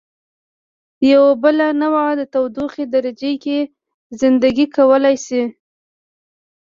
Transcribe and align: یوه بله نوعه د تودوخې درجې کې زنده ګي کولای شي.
یوه 1.11 1.31
بله 1.43 1.67
نوعه 1.81 2.07
د 2.19 2.21
تودوخې 2.33 2.85
درجې 2.95 3.33
کې 3.43 3.57
زنده 4.19 4.49
ګي 4.57 4.65
کولای 4.75 5.15
شي. 5.25 5.43